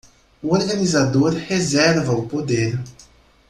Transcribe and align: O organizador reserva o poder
O 0.41 0.51
organizador 0.55 1.31
reserva 1.31 2.11
o 2.13 2.27
poder 2.27 2.75